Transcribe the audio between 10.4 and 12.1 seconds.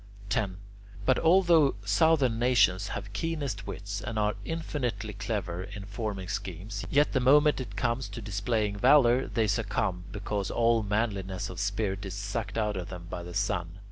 all manliness of spirit